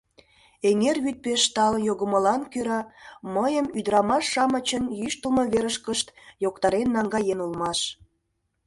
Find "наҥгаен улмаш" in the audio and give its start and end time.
6.95-7.79